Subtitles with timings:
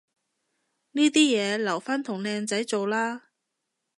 [0.93, 3.27] 呢啲嘢留返同靚仔做啦